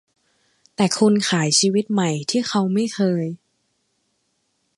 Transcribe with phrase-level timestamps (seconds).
[0.75, 3.25] แต่คุณขายชีวิตใหม่ที่เขาไม่เคย